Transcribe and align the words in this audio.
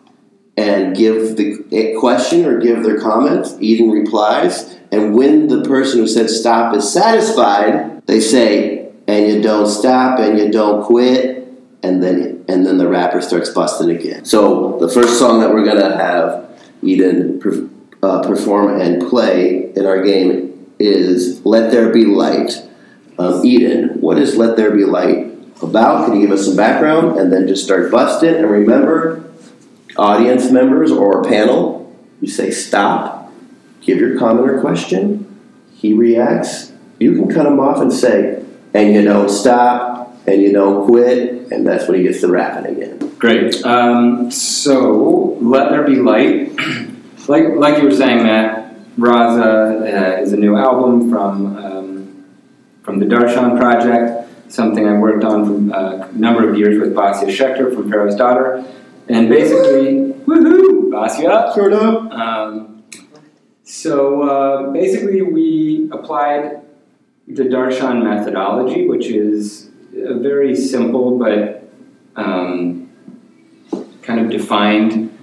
and 0.57 0.95
give 0.95 1.35
the 1.35 1.95
question 1.99 2.45
or 2.45 2.59
give 2.59 2.83
their 2.83 2.99
comments. 2.99 3.55
Eden 3.59 3.91
replies, 3.91 4.77
and 4.91 5.13
when 5.13 5.47
the 5.47 5.61
person 5.63 5.99
who 5.99 6.07
said 6.07 6.29
stop 6.29 6.75
is 6.75 6.91
satisfied, 6.91 8.01
they 8.07 8.19
say, 8.19 8.87
"And 9.07 9.27
you 9.27 9.41
don't 9.41 9.67
stop, 9.67 10.19
and 10.19 10.39
you 10.39 10.49
don't 10.51 10.83
quit," 10.83 11.47
and 11.83 12.01
then 12.01 12.43
and 12.47 12.65
then 12.65 12.77
the 12.77 12.87
rapper 12.87 13.21
starts 13.21 13.49
busting 13.49 13.89
again. 13.89 14.23
So 14.25 14.77
the 14.79 14.87
first 14.87 15.19
song 15.19 15.39
that 15.41 15.53
we're 15.53 15.65
gonna 15.65 15.97
have 15.97 16.45
Eden 16.81 17.41
uh, 18.03 18.21
perform 18.21 18.79
and 18.79 19.07
play 19.09 19.71
in 19.75 19.85
our 19.85 20.03
game 20.03 20.44
is 20.79 21.45
"Let 21.45 21.71
There 21.71 21.91
Be 21.91 22.05
Light." 22.05 22.61
Um, 23.17 23.45
Eden, 23.45 24.01
what 24.01 24.17
is 24.17 24.35
"Let 24.35 24.57
There 24.57 24.71
Be 24.71 24.85
Light"? 24.85 25.35
about? 25.61 26.05
Can 26.05 26.15
you 26.15 26.27
give 26.27 26.31
us 26.31 26.45
some 26.45 26.55
background 26.55 27.17
and 27.17 27.31
then 27.31 27.47
just 27.47 27.63
start 27.63 27.91
busting? 27.91 28.35
And 28.35 28.49
remember, 28.49 29.23
audience 29.97 30.51
members 30.51 30.91
or 30.91 31.23
panel, 31.23 31.95
you 32.21 32.27
say 32.27 32.51
stop, 32.51 33.31
give 33.81 33.97
your 33.97 34.17
comment 34.17 34.49
or 34.49 34.61
question. 34.61 35.21
He 35.73 35.93
reacts. 35.93 36.71
You 36.99 37.13
can 37.15 37.33
cut 37.33 37.45
him 37.45 37.59
off 37.59 37.81
and 37.81 37.91
say, 37.91 38.43
and 38.73 38.93
you 38.93 39.03
don't 39.03 39.29
stop, 39.29 40.17
and 40.27 40.41
you 40.41 40.51
don't 40.51 40.87
quit, 40.87 41.51
and 41.51 41.67
that's 41.67 41.87
when 41.87 41.97
he 41.97 42.03
gets 42.03 42.21
to 42.21 42.27
rapping 42.27 42.75
again. 42.75 42.97
Great. 43.19 43.63
Um, 43.65 44.31
so, 44.31 45.37
Let 45.41 45.69
There 45.69 45.83
Be 45.83 45.95
Light. 45.95 46.51
like, 47.27 47.47
like 47.55 47.77
you 47.77 47.89
were 47.89 47.95
saying, 47.95 48.23
Matt, 48.23 48.64
Raza 48.97 49.81
uh, 49.81 50.21
is 50.21 50.31
a 50.31 50.37
new 50.37 50.55
album 50.55 51.09
from, 51.09 51.57
um, 51.57 52.25
from 52.81 52.99
the 52.99 53.05
Darshan 53.05 53.59
Project, 53.59 54.29
something 54.51 54.87
I 54.87 54.97
worked 54.97 55.23
on 55.25 55.69
for 55.69 55.75
uh, 55.75 56.07
a 56.07 56.11
number 56.13 56.49
of 56.49 56.57
years 56.57 56.79
with 56.79 56.93
Basia 56.95 57.25
Schechter 57.25 57.73
from 57.75 57.89
Pharaoh's 57.89 58.15
Daughter. 58.15 58.63
And 59.09 59.27
basically, 59.27 60.13
woohoo, 60.25 60.89
Basia! 60.91 61.51
Turn 61.53 61.73
up. 61.73 62.11
Um, 62.11 62.83
so 63.63 64.21
uh, 64.23 64.71
basically, 64.71 65.21
we 65.21 65.89
applied 65.91 66.61
the 67.27 67.43
Darshan 67.43 68.03
methodology, 68.03 68.87
which 68.87 69.07
is 69.07 69.69
a 69.93 70.17
very 70.17 70.55
simple 70.55 71.19
but 71.19 71.67
um, 72.15 72.89
kind 74.03 74.21
of 74.21 74.29
defined 74.29 75.14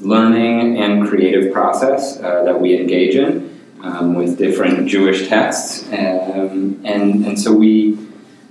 learning 0.00 0.78
and 0.78 1.08
creative 1.08 1.52
process 1.52 2.20
uh, 2.20 2.44
that 2.44 2.60
we 2.60 2.78
engage 2.78 3.14
in 3.14 3.58
um, 3.82 4.14
with 4.14 4.38
different 4.38 4.88
Jewish 4.88 5.28
texts. 5.28 5.84
Um, 5.88 6.80
and, 6.84 7.26
and 7.26 7.40
so 7.40 7.52
we, 7.52 7.98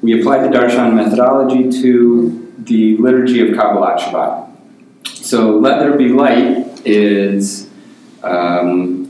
we 0.01 0.19
applied 0.19 0.43
the 0.43 0.55
Darshan 0.55 0.93
methodology 0.93 1.69
to 1.81 2.53
the 2.57 2.97
liturgy 2.97 3.41
of 3.41 3.57
Kabbalat 3.57 3.99
Shabbat. 3.99 4.51
So, 5.07 5.57
Let 5.57 5.79
There 5.79 5.97
Be 5.97 6.09
Light 6.09 6.81
is 6.85 7.69
um, 8.23 9.05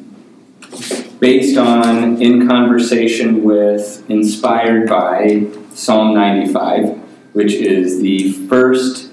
based 1.20 1.58
on, 1.58 2.22
in 2.22 2.48
conversation 2.48 3.44
with, 3.44 4.04
inspired 4.10 4.88
by 4.90 5.48
Psalm 5.74 6.14
95, 6.14 6.98
which 7.34 7.54
is 7.54 8.02
the 8.02 8.32
first 8.48 9.05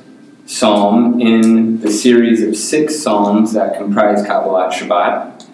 psalm 0.53 1.19
in 1.19 1.81
the 1.81 1.91
series 1.91 2.43
of 2.43 2.55
six 2.55 3.03
psalms 3.03 3.55
that 3.55 3.79
comprise 3.79 4.23
Kabbalat 4.23 4.73
Shabbat. 4.73 5.49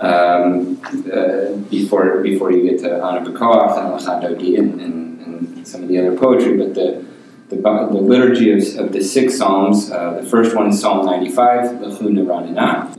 Um, 0.00 0.80
uh, 1.12 1.56
before 1.68 2.22
before 2.22 2.52
you 2.52 2.70
get 2.70 2.80
to 2.80 3.02
Ana 3.02 3.20
B'Koach 3.20 3.78
and 3.78 3.88
Lecha 3.92 4.22
Dodi 4.22 4.58
and, 4.58 4.80
and, 4.80 5.20
and 5.20 5.68
some 5.68 5.82
of 5.82 5.88
the 5.88 5.98
other 5.98 6.16
poetry, 6.16 6.56
but 6.56 6.74
the 6.74 7.04
the, 7.50 7.56
the 7.56 8.00
liturgy 8.00 8.52
of, 8.52 8.62
of 8.78 8.92
the 8.92 9.02
six 9.02 9.36
psalms. 9.36 9.90
Uh, 9.90 10.20
the 10.20 10.26
first 10.26 10.54
one 10.54 10.68
is 10.68 10.80
Psalm 10.80 11.04
95, 11.04 11.80
Lechu 11.80 12.02
Neranina. 12.02 12.96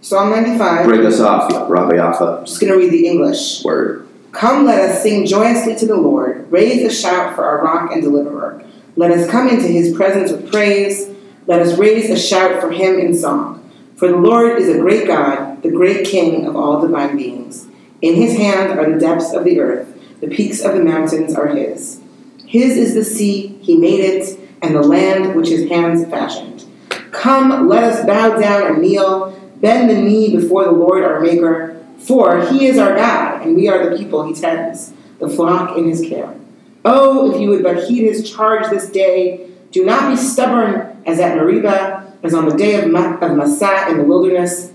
Psalm 0.00 0.30
95. 0.30 0.86
Break 0.86 1.04
us 1.04 1.20
off, 1.20 1.50
Rabbi 1.68 1.96
Yaffa. 1.96 2.38
I'm 2.38 2.46
just 2.46 2.60
going 2.60 2.72
to 2.72 2.78
read 2.78 2.92
the 2.92 3.08
English. 3.08 3.64
Word. 3.64 4.06
Come, 4.30 4.66
let 4.66 4.88
us 4.88 5.02
sing 5.02 5.26
joyously 5.26 5.74
to 5.76 5.86
the 5.86 5.96
Lord. 5.96 6.50
Raise 6.52 6.84
a 6.84 6.94
shout 6.94 7.34
for 7.34 7.44
our 7.44 7.62
rock 7.62 7.90
and 7.90 8.00
deliverer. 8.00 8.64
Let 8.98 9.12
us 9.12 9.30
come 9.30 9.48
into 9.48 9.68
his 9.68 9.94
presence 9.94 10.32
with 10.32 10.50
praise. 10.50 11.08
Let 11.46 11.62
us 11.62 11.78
raise 11.78 12.10
a 12.10 12.18
shout 12.18 12.60
for 12.60 12.72
him 12.72 12.98
in 12.98 13.14
song. 13.14 13.70
For 13.94 14.08
the 14.08 14.16
Lord 14.16 14.60
is 14.60 14.68
a 14.68 14.80
great 14.80 15.06
God, 15.06 15.62
the 15.62 15.70
great 15.70 16.04
King 16.04 16.48
of 16.48 16.56
all 16.56 16.80
divine 16.80 17.16
beings. 17.16 17.68
In 18.02 18.16
his 18.16 18.36
hand 18.36 18.76
are 18.76 18.90
the 18.90 18.98
depths 18.98 19.32
of 19.32 19.44
the 19.44 19.60
earth, 19.60 19.86
the 20.20 20.26
peaks 20.26 20.64
of 20.64 20.74
the 20.74 20.82
mountains 20.82 21.32
are 21.36 21.46
his. 21.46 22.00
His 22.44 22.76
is 22.76 22.94
the 22.94 23.04
sea, 23.04 23.56
he 23.62 23.76
made 23.76 24.00
it, 24.00 24.36
and 24.62 24.74
the 24.74 24.82
land 24.82 25.36
which 25.36 25.50
his 25.50 25.68
hands 25.68 26.04
fashioned. 26.10 26.64
Come, 27.12 27.68
let 27.68 27.84
us 27.84 28.04
bow 28.04 28.36
down 28.36 28.66
and 28.66 28.82
kneel, 28.82 29.30
bend 29.60 29.88
the 29.90 30.02
knee 30.02 30.34
before 30.34 30.64
the 30.64 30.72
Lord 30.72 31.04
our 31.04 31.20
Maker, 31.20 31.80
for 31.98 32.44
he 32.46 32.66
is 32.66 32.78
our 32.78 32.96
God, 32.96 33.42
and 33.42 33.54
we 33.54 33.68
are 33.68 33.88
the 33.88 33.96
people 33.96 34.26
he 34.26 34.34
tends, 34.34 34.92
the 35.20 35.28
flock 35.28 35.78
in 35.78 35.88
his 35.88 36.00
care. 36.00 36.34
Oh, 36.90 37.30
if 37.30 37.38
you 37.38 37.50
would 37.50 37.62
but 37.62 37.84
heed 37.84 38.04
his 38.04 38.30
charge 38.30 38.70
this 38.70 38.88
day, 38.88 39.50
do 39.72 39.84
not 39.84 40.08
be 40.08 40.16
stubborn 40.16 41.02
as 41.04 41.20
at 41.20 41.36
Meribah, 41.36 42.14
as 42.22 42.32
on 42.32 42.48
the 42.48 42.56
day 42.56 42.76
of, 42.76 42.90
Ma- 42.90 43.18
of 43.18 43.36
Massah 43.36 43.90
in 43.90 43.98
the 43.98 44.04
wilderness, 44.04 44.72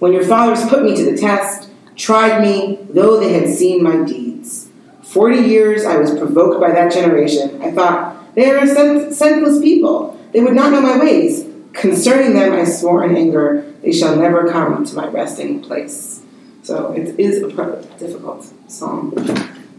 when 0.00 0.12
your 0.12 0.22
fathers 0.22 0.68
put 0.68 0.84
me 0.84 0.94
to 0.94 1.10
the 1.10 1.16
test, 1.16 1.70
tried 1.96 2.42
me, 2.42 2.78
though 2.90 3.18
they 3.18 3.32
had 3.32 3.48
seen 3.48 3.82
my 3.82 4.04
deeds. 4.04 4.68
Forty 5.02 5.38
years 5.38 5.86
I 5.86 5.96
was 5.96 6.10
provoked 6.10 6.60
by 6.60 6.72
that 6.72 6.92
generation. 6.92 7.62
I 7.62 7.70
thought, 7.70 8.34
they 8.34 8.50
are 8.50 8.58
a 8.58 8.66
sen- 8.66 9.14
senseless 9.14 9.62
people. 9.62 10.20
They 10.32 10.40
would 10.40 10.54
not 10.54 10.72
know 10.72 10.82
my 10.82 10.98
ways. 10.98 11.46
Concerning 11.72 12.34
them 12.34 12.52
I 12.52 12.64
swore 12.64 13.02
in 13.04 13.16
anger, 13.16 13.64
they 13.80 13.92
shall 13.92 14.14
never 14.14 14.50
come 14.52 14.84
to 14.84 14.94
my 14.94 15.06
resting 15.06 15.62
place. 15.62 16.22
So 16.62 16.92
it 16.92 17.18
is 17.18 17.42
a 17.42 17.82
difficult 17.98 18.52
psalm. 18.68 19.14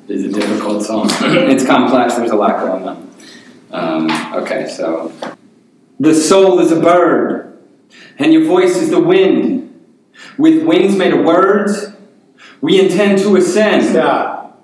It 0.08 0.16
is 0.16 0.26
a 0.26 0.30
difficult 0.30 0.84
song. 0.84 1.08
it's 1.22 1.66
complex, 1.66 2.16
there's 2.16 2.32
a 2.32 2.36
lot 2.36 2.60
going 2.60 2.88
on. 2.88 3.12
Um, 3.72 4.12
okay, 4.44 4.68
so. 4.68 5.14
The 6.00 6.14
soul 6.14 6.60
is 6.60 6.72
a 6.72 6.80
bird, 6.80 7.58
and 8.18 8.34
your 8.34 8.44
voice 8.44 8.76
is 8.76 8.90
the 8.90 9.00
wind. 9.00 9.62
With 10.38 10.64
wings 10.66 10.96
made 10.96 11.14
of 11.14 11.24
words, 11.24 11.94
we 12.62 12.80
intend 12.80 13.20
to 13.20 13.36
ascend. 13.36 13.86
Stop. 13.86 14.62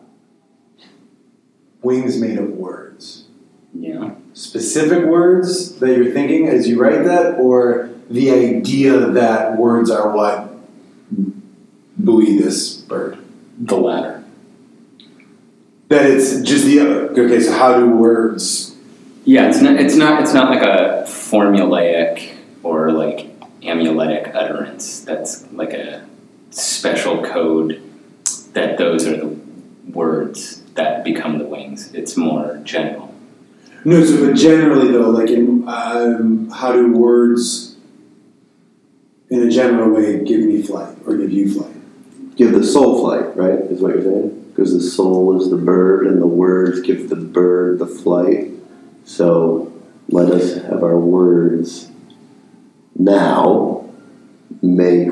Wings 1.82 2.20
made 2.20 2.38
of 2.38 2.50
words. 2.50 3.26
Yeah. 3.74 4.16
specific 4.34 5.06
words 5.06 5.80
that 5.80 5.96
you're 5.96 6.12
thinking 6.12 6.48
as 6.48 6.68
you 6.68 6.82
write 6.82 7.04
that, 7.06 7.36
or 7.36 7.90
the 8.10 8.32
idea 8.32 9.00
that 9.00 9.58
words 9.58 9.90
are 9.90 10.12
what 10.16 10.50
buoy 11.98 12.38
this 12.38 12.76
bird? 12.76 13.20
The 13.60 13.78
latter. 13.78 14.19
That 15.90 16.06
it's 16.06 16.42
just 16.42 16.66
the 16.66 16.80
other. 16.80 17.10
okay. 17.12 17.40
So 17.40 17.52
how 17.52 17.78
do 17.78 17.90
words? 17.90 18.76
Yeah, 19.26 19.50
it's 19.50 19.60
not. 19.60 19.80
It's 19.80 19.96
not. 19.96 20.22
It's 20.22 20.34
not 20.34 20.50
like 20.50 20.62
a 20.62 21.04
formulaic 21.08 22.36
or 22.62 22.92
like 22.92 23.28
amuletic 23.64 24.34
utterance. 24.36 25.02
That's 25.02 25.52
like 25.52 25.74
a 25.74 26.08
special 26.52 27.24
code. 27.24 27.82
That 28.54 28.78
those 28.78 29.08
are 29.08 29.18
the 29.18 29.40
words 29.92 30.62
that 30.76 31.04
become 31.04 31.40
the 31.40 31.46
wings. 31.46 31.92
It's 31.94 32.16
more 32.16 32.62
general. 32.64 33.14
No, 33.84 34.04
so 34.04 34.28
but 34.28 34.36
generally 34.36 34.92
though, 34.92 35.10
like 35.10 35.30
in 35.30 35.68
um, 35.68 36.50
how 36.52 36.72
do 36.74 36.92
words, 36.92 37.78
in 39.30 39.42
a 39.42 39.50
general 39.50 39.90
way, 39.90 40.24
give 40.24 40.42
me 40.42 40.62
flight 40.62 40.96
or 41.08 41.18
give 41.18 41.32
you 41.32 41.52
flight? 41.52 42.36
Give 42.36 42.52
the 42.52 42.64
soul 42.64 43.00
flight, 43.02 43.36
right? 43.36 43.60
Is 43.72 43.82
what 43.82 43.96
you're 43.96 44.04
saying? 44.04 44.39
Because 44.60 44.74
the 44.74 44.82
soul 44.82 45.42
is 45.42 45.50
the 45.50 45.56
bird, 45.56 46.06
and 46.06 46.22
the 46.22 46.28
words 46.28 46.82
give 46.82 47.08
the 47.08 47.16
bird 47.16 47.80
the 47.80 47.86
flight. 47.86 48.50
So 49.06 49.72
let 50.10 50.30
us 50.32 50.56
have 50.64 50.84
our 50.84 51.00
words 51.00 51.90
now 52.94 53.90
make 54.62 55.12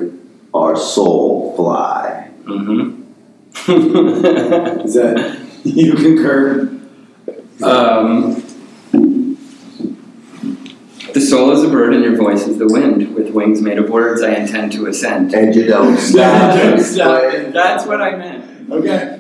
our 0.53 0.75
soul 0.75 1.55
fly. 1.55 2.29
Mm-hmm. 2.44 3.03
Is 4.85 4.95
that 4.95 5.39
you 5.63 5.94
concur? 5.94 6.63
um, 7.63 8.44
the 11.13 11.21
soul 11.21 11.51
is 11.51 11.63
a 11.63 11.69
bird 11.69 11.94
and 11.94 12.03
your 12.03 12.17
voice 12.17 12.45
is 12.47 12.57
the 12.57 12.67
wind. 12.67 13.15
With 13.15 13.29
wings 13.29 13.61
made 13.61 13.77
of 13.77 13.89
words, 13.89 14.21
I 14.21 14.33
intend 14.33 14.73
to 14.73 14.88
ascend. 14.88 15.33
And 15.33 15.55
you 15.55 15.67
don't 15.67 15.95
stop. 15.95 16.81
Stop. 16.81 17.21
That's 17.53 17.85
what 17.85 18.01
I 18.01 18.17
meant. 18.17 18.69
Okay. 18.69 19.17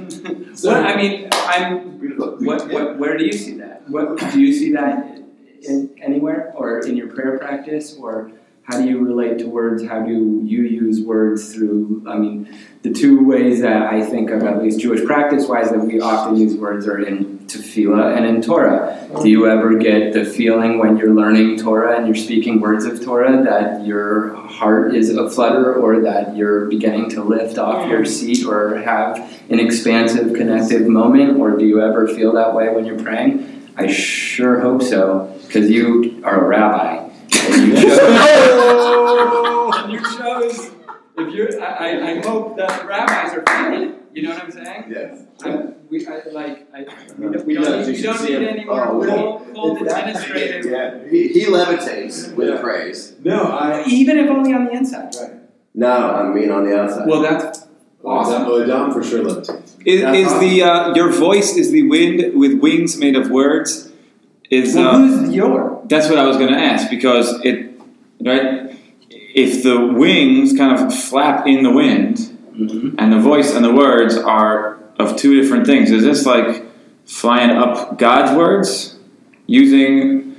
So- 0.57 0.73
I 0.73 0.95
mean, 0.95 1.29
I'm. 1.31 1.87
What, 2.17 2.71
what, 2.71 2.97
where 2.97 3.17
do 3.17 3.25
you 3.25 3.33
see 3.33 3.57
that? 3.57 3.87
What 3.89 4.17
do 4.31 4.39
you 4.41 4.53
see 4.53 4.71
that 4.73 5.21
in 5.63 5.89
anywhere 6.01 6.51
or 6.55 6.79
in 6.79 6.95
your 6.97 7.07
prayer 7.07 7.37
practice 7.37 7.95
or 7.95 8.31
how 8.63 8.77
do 8.81 8.87
you 8.87 8.99
relate 9.03 9.37
to 9.39 9.45
words? 9.45 9.85
How 9.85 10.01
do 10.01 10.11
you 10.11 10.61
use 10.63 10.99
words 11.01 11.53
through? 11.53 12.03
I 12.07 12.17
mean, 12.17 12.53
the 12.81 12.91
two 12.91 13.25
ways 13.25 13.61
that 13.61 13.83
I 13.83 14.03
think 14.05 14.29
of 14.29 14.43
at 14.43 14.61
least 14.61 14.79
Jewish 14.79 15.05
practice-wise 15.05 15.69
that 15.69 15.79
we 15.79 16.01
often 16.01 16.35
use 16.35 16.55
words 16.55 16.85
are 16.87 16.99
in 16.99 17.36
tefillah 17.47 18.15
and 18.15 18.25
in 18.25 18.41
Torah. 18.41 18.93
Do 19.21 19.29
you 19.29 19.47
ever 19.47 19.77
get 19.77 20.13
the 20.13 20.25
feeling 20.25 20.79
when 20.79 20.97
you're 20.97 21.13
learning 21.13 21.57
Torah 21.59 21.97
and 21.97 22.07
you're 22.07 22.15
speaking 22.15 22.59
words 22.59 22.85
of 22.85 23.03
Torah 23.03 23.43
that 23.43 23.85
your 23.85 24.33
heart 24.35 24.95
is 24.95 25.15
aflutter 25.15 25.73
or 25.73 26.01
that 26.01 26.35
you're 26.35 26.65
beginning 26.65 27.09
to 27.11 27.23
lift 27.23 27.57
off 27.57 27.87
your 27.89 28.05
seat 28.05 28.45
or 28.45 28.77
have 28.79 29.17
an 29.49 29.59
expansive, 29.59 30.33
connective 30.35 30.87
moment? 30.87 31.39
Or 31.39 31.57
do 31.57 31.65
you 31.65 31.81
ever 31.81 32.07
feel 32.07 32.33
that 32.33 32.53
way 32.53 32.69
when 32.69 32.85
you're 32.85 32.99
praying? 32.99 33.71
I 33.77 33.87
sure 33.87 34.59
hope 34.59 34.81
so, 34.83 35.33
because 35.47 35.69
you 35.69 36.21
are 36.25 36.45
a 36.45 36.47
rabbi. 36.47 37.09
And 37.49 37.67
you 37.67 37.75
chose, 37.75 37.89
and 39.77 39.91
you 39.93 39.99
chose 39.99 40.71
if 41.17 41.33
you're, 41.33 41.61
I, 41.63 41.91
I- 41.91 42.11
I 42.11 42.21
hope 42.27 42.57
that 42.57 42.85
rabbis 42.87 43.33
are 43.35 43.43
feeling 43.47 43.89
it. 43.89 43.95
You 44.17 44.23
know 44.23 44.29
what 44.33 44.45
I'm 44.45 44.51
saying? 44.51 44.85
Yes. 44.89 45.21
I'm, 45.43 45.75
we, 45.91 46.07
I, 46.07 46.23
like, 46.31 46.67
I, 46.73 46.85
we 47.19 47.29
don't, 47.31 47.45
we 47.45 47.53
don't 47.53 47.87
need, 47.87 47.95
we 47.97 48.01
don't 48.01 48.23
need 48.23 48.47
any 48.47 48.65
more 48.65 48.87
Oh, 48.87 49.05
cold, 49.05 49.53
cold 49.53 49.87
that- 49.87 50.07
administrative. 50.09 50.65
Yeah. 50.65 51.07
He, 51.07 51.27
he 51.27 51.45
levitates 51.45 52.33
with 52.33 52.49
Yeah. 52.49 52.59
praise. 52.59 53.13
No, 53.23 53.43
I. 53.43 53.83
Even 53.85 54.17
if 54.17 54.27
only 54.31 54.53
on 54.55 54.65
the 54.65 54.71
inside. 54.71 55.13
Right. 55.21 55.33
No, 55.75 55.91
I 56.15 56.33
mean 56.33 56.49
on 56.49 56.65
the 56.65 56.75
outside. 56.75 57.07
Well, 57.07 57.21
that's 57.21 57.67
Awesome. 58.03 58.43
Oh, 58.47 58.63
Adam 58.63 58.91
for 58.91 59.03
sure 59.03 59.23
levitates. 59.23 59.73
is, 59.85 60.01
That's 60.01 60.17
is 60.33 60.39
the 60.39 60.63
uh, 60.63 60.95
your 60.95 61.11
voice 61.11 61.55
is 61.55 61.69
the 61.71 61.83
wind 61.87 62.33
with 62.39 62.59
wings 62.59 62.97
made 62.97 63.15
of 63.15 63.29
words. 63.29 63.91
Is 64.49 64.73
Well, 64.75 64.95
uh, 64.95 64.97
who's 64.97 65.35
your? 65.35 65.83
That's 65.85 66.09
what 66.09 66.17
I 66.17 66.25
was 66.25 66.37
going 66.37 66.51
to 66.51 66.57
ask 66.57 66.89
because 66.89 67.39
it, 67.43 67.79
right? 68.21 68.75
If 69.11 69.61
the 69.61 69.77
wings 69.93 70.57
kind 70.57 70.71
of 70.75 70.91
flap 70.95 71.45
in 71.45 71.61
the 71.61 71.71
wind 71.71 72.33
Mm-hmm. 72.57 72.95
and 72.97 73.13
the 73.13 73.19
voice 73.19 73.53
and 73.53 73.63
the 73.63 73.71
words 73.71 74.17
are 74.17 74.79
of 74.97 75.15
two 75.15 75.39
different 75.39 75.67
things, 75.67 75.91
is 75.91 76.03
this 76.03 76.25
like 76.25 76.65
flying 77.05 77.51
up 77.51 77.99
God's 77.99 78.35
words 78.35 78.97
using 79.45 80.35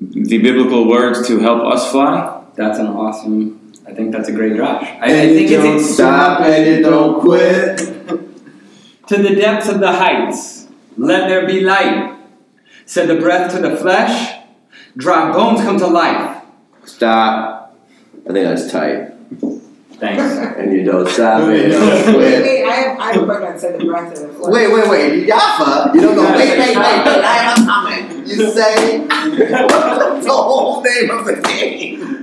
the 0.00 0.38
biblical 0.38 0.88
words 0.88 1.26
to 1.28 1.38
help 1.38 1.62
us 1.62 1.90
fly? 1.92 2.44
That's 2.56 2.78
an 2.78 2.88
awesome. 2.88 3.72
I 3.86 3.92
think 3.92 4.12
that's 4.12 4.28
a 4.28 4.32
great 4.32 4.56
Josh. 4.56 4.82
I, 4.82 4.86
I 4.86 5.08
and 5.08 5.36
think 5.36 5.50
you 5.50 5.58
don't 5.58 5.76
it's 5.76 5.94
stop 5.94 6.40
and 6.40 6.66
you 6.66 6.82
don't 6.82 7.20
quit. 7.20 7.78
to 9.06 9.16
the 9.22 9.34
depths 9.34 9.68
of 9.68 9.80
the 9.80 9.92
heights. 9.92 10.66
Let 10.96 11.28
there 11.28 11.46
be 11.46 11.60
light. 11.60 12.18
Said 12.86 13.08
the 13.08 13.16
breath 13.16 13.52
to 13.54 13.60
the 13.60 13.76
flesh. 13.76 14.40
Dry 14.96 15.32
bones 15.32 15.60
come 15.60 15.78
to 15.78 15.86
life. 15.86 16.42
Stop. 16.84 17.76
I 18.28 18.32
think 18.32 18.44
that's 18.46 18.70
tight. 18.70 19.13
Thanks. 19.98 20.22
And 20.58 20.72
you 20.72 20.84
don't 20.84 21.08
stop 21.08 21.42
and 21.42 21.56
you 21.56 21.68
don't 21.70 21.86
Wait, 21.88 22.04
quit. 22.14 22.42
wait, 22.42 22.64
I 22.64 22.74
have, 22.74 22.98
I 23.00 23.12
have 23.12 23.22
a 23.22 23.26
question 23.26 23.42
that 23.42 23.60
said 23.60 23.80
the 23.80 23.84
breath 23.84 24.12
of 24.12 24.20
the 24.20 24.28
flesh. 24.34 24.52
Wait, 24.52 24.72
wait, 24.72 24.88
wait. 24.88 25.28
Yafa. 25.28 25.94
You 25.94 26.00
don't 26.00 26.14
go, 26.14 26.22
wait, 26.22 26.58
wait, 26.58 26.58
wait, 26.58 26.76
wait. 26.76 27.24
I 27.24 27.34
have 27.42 27.58
a 27.58 27.64
comment. 27.66 28.26
You 28.28 28.50
say 28.50 28.98
the 29.06 30.28
whole 30.30 30.82
name 30.82 31.10
of 31.10 31.24
the 31.26 31.34
game. 31.42 32.22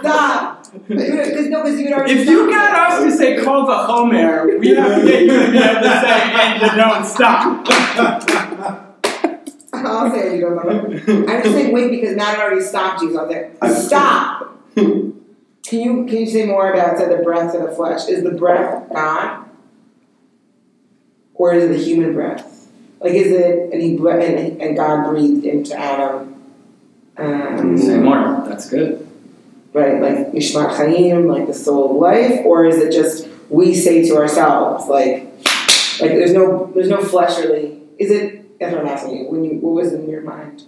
Stop! 0.00 0.64
Because 0.88 1.46
no, 1.48 1.62
because 1.62 1.78
you 1.80 1.86
had 1.88 1.94
already 1.94 2.12
If 2.14 2.28
you 2.28 2.50
stopped. 2.50 2.72
got 2.72 2.92
us 2.92 3.04
to 3.04 3.10
say 3.16 3.42
call 3.42 3.66
the 3.66 3.76
Homer, 3.76 4.58
we 4.58 4.68
have 4.74 5.00
to 5.00 5.06
get 5.06 5.22
you 5.22 5.28
to 5.46 5.50
be 5.52 5.58
able 5.58 5.80
to 5.82 6.00
say 6.00 6.20
and 6.34 6.62
you 6.62 6.68
don't 6.76 7.04
stop. 7.04 7.66
I'll 9.72 10.10
say 10.10 10.28
it, 10.28 10.34
you 10.36 10.40
don't 10.42 10.56
know. 10.56 11.24
I'm 11.32 11.42
just 11.42 11.54
saying 11.54 11.72
wait 11.72 11.90
because 11.90 12.16
Matt 12.16 12.38
already 12.38 12.60
stopped 12.62 13.02
you, 13.02 13.12
so 13.14 13.20
I 13.20 13.22
was 13.24 13.30
like, 13.62 13.72
stop! 13.86 14.58
Can 15.70 15.78
you 15.78 16.04
can 16.04 16.16
you 16.16 16.26
say 16.26 16.46
more 16.46 16.72
about 16.72 16.98
say 16.98 17.08
the 17.08 17.22
breath 17.22 17.54
of 17.54 17.62
the 17.62 17.70
flesh? 17.70 18.08
Is 18.08 18.24
the 18.24 18.32
breath 18.32 18.92
God? 18.92 19.48
Or 21.34 21.54
is 21.54 21.62
it 21.62 21.68
the 21.68 21.78
human 21.78 22.12
breath? 22.12 22.68
Like 22.98 23.12
is 23.12 23.30
it 23.30 23.72
and 23.72 23.80
he 23.80 23.96
and, 23.96 24.60
and 24.60 24.76
God 24.76 25.08
breathed 25.08 25.44
into 25.44 25.78
Adam? 25.78 26.42
Um, 27.16 27.78
Say 27.78 27.98
more. 28.00 28.44
That's 28.48 28.68
good. 28.68 29.06
right, 29.72 30.02
like 30.02 30.32
Nishmat 30.32 30.76
Chaim, 30.76 31.28
like 31.28 31.46
the 31.46 31.54
soul 31.54 31.92
of 31.92 31.96
life, 31.98 32.44
or 32.44 32.66
is 32.66 32.78
it 32.78 32.90
just 32.90 33.28
we 33.48 33.72
say 33.72 34.04
to 34.08 34.16
ourselves, 34.16 34.88
like, 34.88 35.22
like 36.00 36.10
there's 36.18 36.32
no 36.32 36.68
there's 36.74 36.88
no 36.88 37.00
fleshly. 37.00 37.80
Is 37.96 38.10
it? 38.10 38.58
That's 38.58 38.74
what 38.74 38.80
I'm 38.80 38.88
asking 38.88 39.18
you. 39.18 39.30
When 39.30 39.44
you 39.44 39.52
what 39.60 39.84
was 39.84 39.92
in 39.92 40.10
your 40.10 40.22
mind? 40.22 40.64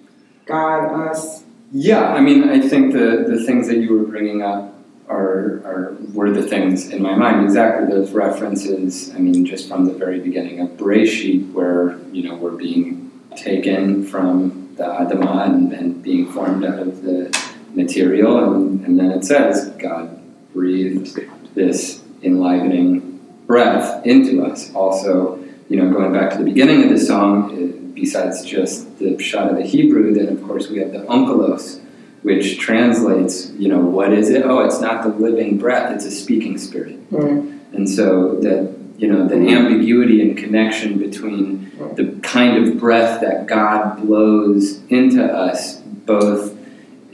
God, 0.47 1.09
us. 1.09 1.43
Yeah, 1.73 2.13
I 2.13 2.21
mean, 2.21 2.49
I 2.49 2.61
think 2.61 2.93
the, 2.93 3.25
the 3.27 3.43
things 3.45 3.67
that 3.67 3.79
you 3.79 3.95
were 3.95 4.05
bringing 4.05 4.43
up 4.43 4.73
are, 5.09 5.63
are 5.65 5.97
were 6.13 6.31
the 6.31 6.43
things 6.43 6.91
in 6.91 7.03
my 7.03 7.15
mind. 7.15 7.45
Exactly 7.45 7.87
those 7.87 8.13
references. 8.13 9.15
I 9.15 9.19
mean, 9.19 9.45
just 9.45 9.69
from 9.69 9.85
the 9.85 9.93
very 9.93 10.21
beginning 10.21 10.61
of 10.61 10.71
Bereshit, 10.71 11.53
where 11.53 11.99
you 12.13 12.29
know 12.29 12.37
we're 12.37 12.57
being 12.57 13.11
taken 13.37 14.07
from 14.07 14.75
the 14.77 14.85
Adamah 14.85 15.47
and, 15.47 15.73
and 15.73 16.03
being 16.03 16.31
formed 16.31 16.65
out 16.65 16.79
of 16.79 17.03
the 17.03 17.37
material, 17.75 18.55
and, 18.55 18.85
and 18.85 18.99
then 18.99 19.11
it 19.11 19.25
says 19.25 19.71
God 19.79 20.21
breathed 20.53 21.19
this 21.55 22.03
enlivening 22.23 23.21
breath 23.47 24.07
into 24.07 24.45
us. 24.45 24.73
Also, 24.75 25.43
you 25.69 25.77
know, 25.77 25.91
going 25.93 26.13
back 26.13 26.31
to 26.33 26.39
the 26.39 26.45
beginning 26.45 26.85
of 26.85 26.91
the 26.91 26.99
song, 26.99 27.57
it, 27.59 27.95
besides 27.95 28.45
just 28.45 28.99
the 28.99 29.15
pshat 29.17 29.51
of 29.51 29.57
the 29.57 29.63
Hebrew, 29.63 30.15
then 30.15 30.29
of 30.29 30.43
course 30.43 30.69
we 30.69 30.79
have 30.79 30.93
the 30.93 31.01
onkelos, 31.01 31.81
which 32.23 32.59
translates, 32.59 33.51
you 33.53 33.69
know, 33.69 33.81
what 33.81 34.13
is 34.13 34.31
it? 34.31 34.45
Oh, 34.45 34.61
it's 34.61 34.81
not 34.81 35.03
the 35.03 35.09
living 35.09 35.59
breath; 35.59 35.95
it's 35.95 36.05
a 36.05 36.11
speaking 36.11 36.59
spirit. 36.59 37.11
Mm. 37.11 37.75
And 37.75 37.89
so 37.89 38.37
that 38.41 38.75
you 38.99 39.13
know 39.13 39.27
the 39.27 39.37
ambiguity 39.49 40.21
and 40.21 40.37
connection 40.37 40.99
between 40.99 41.73
the 41.97 42.19
kind 42.23 42.67
of 42.67 42.79
breath 42.79 43.21
that 43.23 43.47
God 43.47 44.03
blows 44.03 44.83
into 44.89 45.25
us, 45.25 45.77
both 45.79 46.57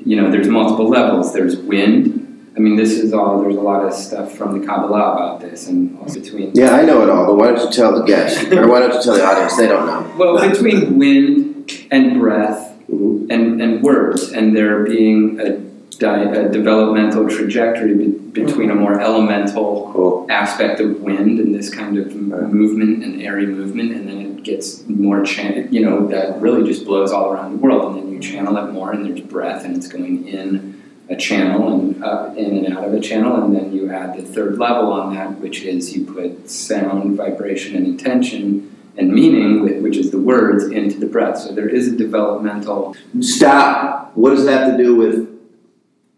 you 0.04 0.16
know, 0.16 0.30
there's 0.30 0.48
multiple 0.48 0.88
levels. 0.88 1.32
There's 1.32 1.56
wind. 1.56 2.52
I 2.56 2.60
mean, 2.60 2.76
this 2.76 2.92
is 2.92 3.12
all. 3.12 3.40
There's 3.42 3.56
a 3.56 3.60
lot 3.60 3.84
of 3.84 3.92
stuff 3.92 4.34
from 4.36 4.58
the 4.58 4.66
Kabbalah 4.66 5.12
about 5.12 5.40
this, 5.40 5.68
and 5.68 5.98
also 5.98 6.20
between 6.20 6.52
Yeah, 6.54 6.70
I 6.70 6.82
know 6.82 7.02
it 7.02 7.10
all, 7.10 7.26
but 7.26 7.36
why 7.36 7.48
don't 7.48 7.64
you 7.64 7.70
tell 7.70 7.94
the 7.94 8.04
guests? 8.04 8.42
Or 8.44 8.66
why 8.68 8.80
don't 8.80 8.94
you 8.94 9.02
tell 9.02 9.14
the 9.14 9.24
audience? 9.24 9.56
They 9.56 9.68
don't 9.68 9.86
know. 9.86 10.16
well 10.16 10.48
between 10.48 10.98
wind 10.98 11.70
and 11.90 12.18
breath 12.18 12.67
Mhm. 12.90 13.26
and, 13.30 13.60
and 13.62 13.82
words, 13.82 14.32
and 14.32 14.56
there 14.56 14.84
being 14.84 15.38
a, 15.40 15.58
di- 15.98 16.22
a 16.32 16.48
developmental 16.48 17.28
trajectory 17.28 17.94
be- 17.94 18.06
between 18.40 18.70
a 18.70 18.74
more 18.74 18.98
elemental 19.00 19.90
Cool. 19.92 20.26
aspect 20.30 20.80
of 20.80 21.00
wind 21.02 21.38
and 21.38 21.54
this 21.54 21.68
kind 21.72 21.98
of 21.98 22.06
Right. 22.30 22.52
movement 22.52 23.04
and 23.04 23.20
airy 23.22 23.46
movement, 23.46 23.92
and 23.92 24.08
then 24.08 24.18
it 24.18 24.28
it 24.38 24.44
gets 24.44 24.88
more 24.88 25.24
chan 25.24 25.66
you 25.72 25.80
know, 25.84 26.06
that 26.06 26.40
really 26.40 26.64
just 26.66 26.86
blows 26.86 27.10
all 27.12 27.32
around 27.32 27.50
the 27.50 27.58
world. 27.58 27.96
And 27.96 28.04
then 28.06 28.12
you 28.12 28.20
channel 28.20 28.56
it 28.56 28.72
more, 28.72 28.92
and 28.92 29.04
there's 29.04 29.20
breath, 29.20 29.64
and 29.64 29.76
it's 29.76 29.88
going 29.88 30.28
in 30.28 30.80
a 31.10 31.16
channel 31.16 31.72
and 31.72 32.02
up 32.04 32.36
in 32.36 32.64
and 32.64 32.76
out 32.76 32.84
of 32.84 32.94
a 32.94 33.00
channel. 33.00 33.34
And 33.42 33.54
then 33.54 33.72
you 33.72 33.90
add 33.90 34.16
the 34.16 34.22
third 34.22 34.56
level 34.58 34.92
on 34.92 35.12
that, 35.16 35.40
which 35.40 35.64
is 35.64 35.94
you 35.96 36.04
put 36.04 36.48
sound, 36.48 37.16
vibration, 37.16 37.74
and 37.76 37.84
intention 37.86 38.70
and 38.98 39.12
meaning, 39.12 39.82
which 39.82 39.96
is 39.96 40.10
the 40.10 40.18
words, 40.20 40.64
into 40.64 40.98
the 40.98 41.06
breath. 41.06 41.38
So 41.38 41.52
there 41.54 41.68
is 41.68 41.88
a 41.92 41.96
developmental. 41.96 42.96
Stop. 43.20 44.10
What 44.16 44.30
does 44.30 44.44
that 44.44 44.60
have 44.68 44.76
to 44.76 44.82
do 44.82 44.96
with 44.96 45.28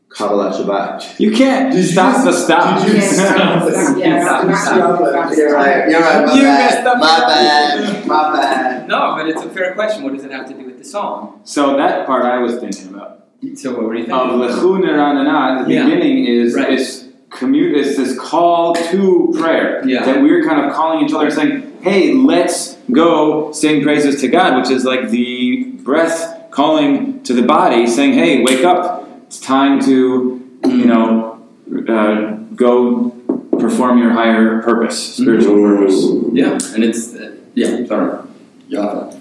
Kabbalat 0.08 0.54
Shabbat? 0.54 1.20
You 1.20 1.30
can't 1.30 1.72
Did 1.72 1.84
stop 1.86 2.14
just- 2.14 2.24
the 2.24 2.32
stop. 2.32 2.80
did 2.84 2.94
you 2.94 3.00
Can't 3.00 3.12
stop 3.12 3.62
stop, 3.62 4.48
it? 4.50 4.56
stop, 4.56 5.36
You're 5.36 5.54
right. 5.54 5.88
You're 5.90 6.00
right. 6.00 6.26
My 6.26 6.34
You 6.34 6.42
bad. 6.42 6.74
messed 6.74 6.86
up. 6.86 6.98
My 6.98 7.18
bad. 7.20 8.06
My 8.06 8.32
bad. 8.36 8.88
No, 8.88 9.14
but 9.16 9.28
it's 9.28 9.42
a 9.42 9.50
fair 9.50 9.74
question. 9.74 10.02
What 10.02 10.14
does 10.14 10.24
it 10.24 10.32
have 10.32 10.46
to 10.48 10.54
do 10.54 10.64
with 10.64 10.78
the 10.78 10.84
song? 10.84 11.40
So 11.44 11.76
that 11.76 12.06
part 12.06 12.24
I 12.24 12.38
was 12.38 12.56
thinking 12.58 12.88
about. 12.94 13.26
So 13.54 13.72
what 13.72 13.82
were 13.84 13.94
you 13.94 14.04
thinking? 14.06 14.14
Of? 14.18 14.30
Lechu 14.40 14.82
Neranana, 14.82 15.64
the 15.66 15.72
Yeah. 15.74 15.84
beginning 15.84 16.24
is 16.26 16.54
Right. 16.54 16.70
this 16.70 17.06
commute 17.30 17.76
is 17.76 17.96
this 17.96 18.18
call 18.18 18.74
to 18.74 19.32
prayer. 19.38 19.82
Yeah. 19.86 20.04
That 20.04 20.20
we're 20.22 20.42
kind 20.44 20.66
of 20.66 20.72
calling 20.72 21.04
each 21.06 21.12
other 21.14 21.26
and 21.26 21.34
saying, 21.34 21.69
Hey, 21.82 22.12
let's 22.12 22.74
go 22.92 23.52
sing 23.52 23.82
praises 23.82 24.20
to 24.20 24.28
God, 24.28 24.58
which 24.58 24.70
is 24.70 24.84
like 24.84 25.08
the 25.08 25.64
breath 25.82 26.50
calling 26.50 27.22
to 27.22 27.32
the 27.32 27.42
body, 27.42 27.86
saying, 27.86 28.12
Hey, 28.12 28.42
wake 28.42 28.64
up. 28.64 29.08
It's 29.26 29.40
time 29.40 29.80
to, 29.84 30.60
you 30.66 30.84
know, 30.84 31.42
uh, 31.88 32.32
go 32.54 33.10
perform 33.58 33.98
your 33.98 34.10
higher 34.10 34.60
purpose, 34.60 35.16
spiritual 35.16 35.54
purpose. 35.54 36.04
Yeah, 36.32 36.58
and 36.74 36.84
it's 36.84 37.14
uh, 37.14 37.36
yeah. 37.54 37.86
Sorry. 37.86 38.26
Yeah. 38.68 39.16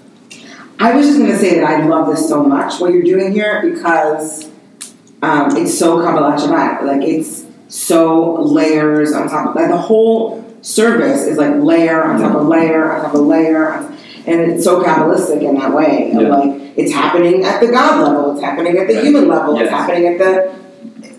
I 0.78 0.94
was 0.94 1.06
just 1.06 1.18
going 1.18 1.30
to 1.30 1.38
say 1.38 1.60
that 1.60 1.64
I 1.64 1.86
love 1.86 2.08
this 2.08 2.28
so 2.28 2.42
much, 2.42 2.80
what 2.80 2.92
you're 2.92 3.02
doing 3.02 3.32
here, 3.32 3.70
because 3.70 4.50
um, 5.22 5.56
it's 5.56 5.78
so 5.78 5.98
Kabbalat 5.98 6.38
Shabbat. 6.38 6.84
Like, 6.84 7.02
it's 7.06 7.44
so 7.68 8.34
layers 8.34 9.12
on 9.12 9.28
top 9.28 9.50
of, 9.50 9.56
like, 9.56 9.68
the 9.68 9.76
whole 9.76 10.42
service 10.62 11.22
is 11.26 11.38
like 11.38 11.54
layer 11.56 12.04
on 12.04 12.20
top 12.20 12.34
of 12.36 12.46
layer 12.46 12.92
on 12.92 13.02
top 13.02 13.14
of 13.14 13.20
layer. 13.22 13.72
And 14.26 14.52
it's 14.52 14.64
so 14.64 14.82
Kabbalistic 14.82 15.42
in 15.42 15.54
that 15.54 15.72
way. 15.72 16.10
Yeah. 16.12 16.20
like, 16.28 16.60
it's 16.76 16.92
happening 16.92 17.44
at 17.44 17.60
the 17.60 17.68
God 17.68 18.02
level, 18.02 18.32
it's 18.32 18.42
happening 18.42 18.76
at 18.78 18.86
the 18.86 18.94
Right. 18.94 19.04
human 19.04 19.28
level, 19.28 19.58
it's 19.58 19.70
happening 19.70 20.06
at 20.06 20.18
the, 20.18 20.54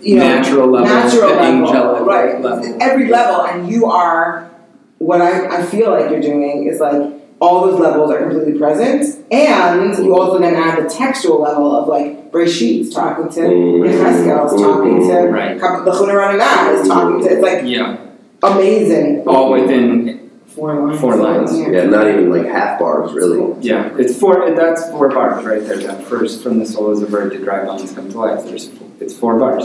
you 0.00 0.16
know, 0.16 0.22
natural 0.26 0.68
level, 0.68 0.88
natural 0.88 1.30
level, 1.34 2.06
right? 2.06 2.40
level. 2.40 2.76
Every 2.80 3.08
level, 3.08 3.44
and 3.46 3.68
you 3.68 3.86
are 3.86 4.50
what 4.98 5.20
I, 5.20 5.58
I 5.58 5.62
feel 5.64 5.90
like 5.90 6.10
you're 6.10 6.20
doing 6.20 6.66
is 6.68 6.78
like 6.80 7.12
all 7.40 7.66
those 7.66 7.80
levels 7.80 8.10
are 8.12 8.18
completely 8.20 8.56
present, 8.56 9.04
and 9.32 9.98
you 10.04 10.16
also 10.16 10.38
then 10.38 10.54
add 10.54 10.82
the 10.84 10.88
textual 10.88 11.40
level 11.42 11.74
of 11.74 11.88
like 11.88 12.30
Breshit's 12.30 12.94
talking 12.94 13.28
to 13.30 13.40
Mhm. 13.40 13.82
Yecheskel's 13.82 14.60
talking 14.62 15.00
to 15.08 15.14
Right. 15.28 15.58
The 15.58 15.90
Chunaranana 15.90 16.80
is 16.80 16.86
talking 16.88 17.20
to. 17.20 17.32
It's 17.32 17.42
like 17.42 17.64
Yeah, 17.64 17.96
amazing. 18.42 19.22
all 19.26 19.52
within 19.52 20.30
Four 20.46 20.74
lines. 20.86 21.00
Four 21.00 21.16
lines. 21.16 21.58
Yeah, 21.58 21.84
not 21.84 22.06
even 22.08 22.28
like 22.28 22.44
half 22.46 22.78
bars, 22.78 23.12
really. 23.14 23.56
yeah. 23.62 23.96
It's 23.98 24.18
four. 24.18 24.50
That's 24.54 24.86
four 24.90 25.08
bars 25.08 25.42
right 25.46 25.64
there. 25.64 25.78
That 25.78 26.04
first 26.04 26.42
from 26.42 26.58
the 26.58 26.66
soul 26.66 26.90
is 26.90 27.00
a 27.00 27.06
bird 27.06 27.32
to 27.32 27.38
dry 27.38 27.64
bones 27.64 27.90
come 27.92 28.10
to 28.10 28.18
life. 28.18 28.44
There's 28.44 28.70
it's 29.00 29.16
four 29.16 29.38
bars. 29.38 29.64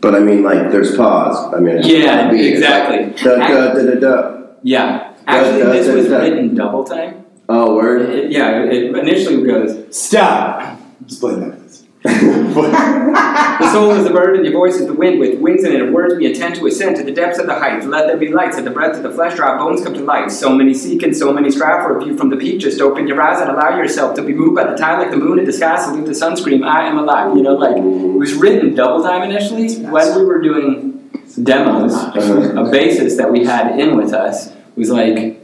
But 0.00 0.14
I 0.14 0.20
mean, 0.20 0.44
like, 0.44 0.70
there's 0.70 0.96
pause. 0.96 1.52
I 1.52 1.58
mean, 1.58 1.80
Yeah, 1.82 2.14
not 2.14 2.26
a 2.28 2.30
beat. 2.30 2.46
It's 2.46 2.58
exactly. 2.58 3.06
like, 3.06 3.16
Da, 3.16 3.48
da, 3.48 3.74
da, 3.74 3.82
da, 3.82 3.94
da. 3.98 4.46
Yeah, 4.62 5.14
actually, 5.26 5.58
Da, 5.62 5.66
da, 5.66 5.72
this 5.72 5.88
was 5.92 6.06
da. 6.08 6.18
written 6.18 6.54
double 6.54 6.84
time. 6.84 7.24
Oh, 7.48 7.74
word. 7.74 8.02
It- 8.02 8.30
yeah, 8.30 8.62
it 8.62 8.94
initially 8.96 9.44
goes. 9.44 9.84
Stop. 9.96 10.78
Explain 11.04 11.40
that, 11.40 11.58
please. 11.58 11.87
The 12.02 13.70
soul 13.72 13.90
is 13.92 14.04
the 14.04 14.10
bird, 14.10 14.36
and 14.36 14.44
your 14.44 14.54
voice 14.54 14.76
is 14.76 14.86
the 14.86 14.94
wind 14.94 15.18
with 15.18 15.40
wings 15.40 15.64
in 15.64 15.72
it. 15.72 15.82
Of 15.82 15.90
words 15.90 16.14
we 16.14 16.26
intend 16.26 16.54
to 16.56 16.66
ascend 16.66 16.96
to 16.96 17.02
the 17.02 17.10
depths 17.10 17.38
of 17.38 17.46
the 17.46 17.54
heights. 17.54 17.86
Let 17.86 18.06
there 18.06 18.16
be 18.16 18.28
lights. 18.28 18.56
At 18.56 18.64
the 18.64 18.70
breath 18.70 18.96
of 18.96 19.02
the 19.02 19.10
flesh, 19.10 19.34
dry 19.36 19.58
bones 19.58 19.82
come 19.82 19.94
to 19.94 20.00
life. 20.00 20.30
So 20.30 20.52
many 20.52 20.74
seek 20.74 21.02
and 21.02 21.16
so 21.16 21.32
many 21.32 21.50
strive 21.50 21.82
for 21.82 21.98
a 21.98 22.04
view 22.04 22.16
from 22.16 22.30
the 22.30 22.36
peak. 22.36 22.60
Just 22.60 22.80
open 22.80 23.08
your 23.08 23.20
eyes 23.20 23.40
and 23.40 23.50
allow 23.50 23.76
yourself 23.76 24.14
to 24.16 24.22
be 24.22 24.32
moved 24.32 24.54
by 24.54 24.64
the 24.70 24.76
tide 24.76 24.98
like 24.98 25.10
the 25.10 25.16
moon 25.16 25.38
in 25.38 25.44
the 25.44 25.52
sky. 25.52 25.76
Salute 25.82 26.06
the 26.06 26.14
sun, 26.14 26.36
scream, 26.36 26.62
I 26.62 26.86
am 26.86 26.98
alive. 26.98 27.36
You 27.36 27.42
know, 27.42 27.54
like 27.54 27.76
it 27.76 27.82
was 27.82 28.34
written 28.34 28.74
double 28.74 29.02
time 29.02 29.22
initially 29.28 29.74
when 29.86 30.14
we 30.16 30.24
were 30.24 30.40
doing 30.40 31.10
demos. 31.42 31.94
A 31.94 32.68
basis 32.70 33.16
that 33.16 33.32
we 33.32 33.44
had 33.44 33.78
in 33.78 33.96
with 33.96 34.12
us 34.12 34.52
was 34.76 34.90
like, 34.90 35.40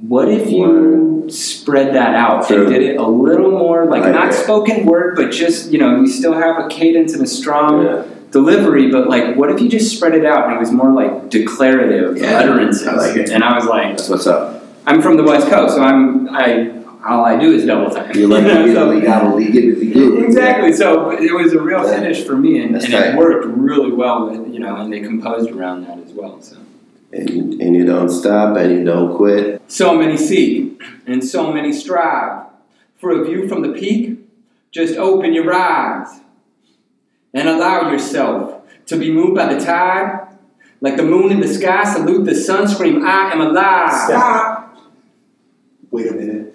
what 0.00 0.28
if 0.28 0.50
you 0.50 1.11
spread 1.32 1.94
that 1.94 2.14
out 2.14 2.46
True. 2.46 2.64
and 2.66 2.72
did 2.72 2.82
it 2.82 2.96
a 2.96 3.06
little 3.06 3.50
more 3.50 3.86
like 3.86 4.02
not 4.12 4.32
spoken 4.34 4.86
word, 4.86 5.16
but 5.16 5.30
just 5.30 5.70
you 5.70 5.78
know 5.78 6.00
you 6.00 6.06
still 6.06 6.34
have 6.34 6.64
a 6.64 6.68
cadence 6.68 7.14
and 7.14 7.22
a 7.22 7.26
strong 7.26 7.84
Yeah. 7.84 8.02
delivery, 8.30 8.90
but 8.90 9.08
like 9.08 9.36
what 9.36 9.50
if 9.50 9.60
you 9.60 9.68
just 9.68 9.96
spread 9.96 10.14
it 10.14 10.24
out 10.24 10.46
and 10.46 10.54
it 10.56 10.60
was 10.60 10.70
more 10.72 10.90
like 10.92 11.30
declarative 11.30 12.18
Yeah, 12.18 12.38
utterances? 12.40 12.86
I 12.86 12.94
like. 12.94 13.16
And 13.28 13.42
I 13.42 13.54
was 13.56 13.66
like, 13.66 13.96
That's 13.96 14.08
what's 14.08 14.26
up. 14.26 14.64
I'm 14.86 15.00
from 15.00 15.16
the 15.16 15.22
West 15.22 15.48
Coast, 15.48 15.74
so 15.76 15.82
I'm 15.82 16.28
I 16.30 16.78
all 17.04 17.24
I 17.24 17.36
do 17.36 17.52
is 17.52 17.66
double 17.66 17.90
time. 17.90 18.14
You 18.16 18.28
like 18.28 18.44
get 18.44 18.74
gotta 19.04 19.40
give 19.50 19.64
it 19.64 19.74
to 19.80 19.84
you. 19.84 20.24
Exactly. 20.24 20.72
So 20.72 21.10
it 21.10 21.32
was 21.32 21.52
a 21.52 21.60
real 21.60 21.82
Yeah. 21.84 21.94
finish 21.96 22.24
for 22.24 22.36
me, 22.36 22.62
and, 22.62 22.76
and 22.76 22.94
it 22.94 23.16
worked 23.16 23.44
really 23.46 23.92
well 23.92 24.28
with 24.30 24.52
you 24.52 24.60
know, 24.60 24.76
and 24.76 24.92
they 24.92 25.00
composed 25.00 25.50
around 25.50 25.86
that 25.86 25.98
as 25.98 26.12
well. 26.12 26.40
So. 26.40 26.56
And, 27.12 27.60
and 27.60 27.76
you 27.76 27.84
don't 27.84 28.08
stop 28.08 28.56
and 28.56 28.72
you 28.72 28.84
don't 28.84 29.16
quit. 29.16 29.60
So 29.68 29.94
many 29.94 30.16
seek, 30.16 30.80
and 31.06 31.22
so 31.22 31.52
many 31.52 31.72
strive. 31.72 32.46
For 32.96 33.10
a 33.10 33.24
view 33.24 33.48
from 33.48 33.62
the 33.62 33.72
peak, 33.78 34.18
just 34.70 34.96
open 34.96 35.34
your 35.34 35.52
eyes 35.52 36.20
and 37.34 37.48
allow 37.48 37.90
yourself 37.90 38.62
to 38.86 38.96
be 38.96 39.10
moved 39.10 39.34
by 39.34 39.52
the 39.52 39.60
tide. 39.60 40.28
Like 40.80 40.96
the 40.96 41.04
moon 41.04 41.30
in 41.30 41.40
the 41.40 41.48
sky, 41.48 41.84
salute 41.84 42.24
the 42.24 42.34
sun, 42.34 42.66
scream, 42.66 43.04
I 43.04 43.32
am 43.32 43.40
alive. 43.40 43.92
Stop. 43.92 44.78
Wait 45.90 46.10
a 46.10 46.12
minute. 46.12 46.54